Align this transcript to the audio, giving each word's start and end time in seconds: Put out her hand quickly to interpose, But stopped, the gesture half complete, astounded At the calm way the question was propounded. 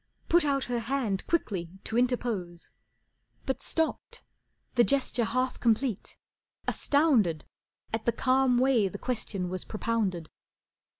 Put 0.29 0.43
out 0.43 0.63
her 0.63 0.79
hand 0.79 1.27
quickly 1.27 1.69
to 1.83 1.95
interpose, 1.95 2.71
But 3.45 3.61
stopped, 3.61 4.23
the 4.73 4.83
gesture 4.83 5.25
half 5.25 5.59
complete, 5.59 6.17
astounded 6.67 7.45
At 7.93 8.05
the 8.07 8.11
calm 8.11 8.57
way 8.57 8.87
the 8.87 8.97
question 8.97 9.47
was 9.47 9.63
propounded. 9.63 10.31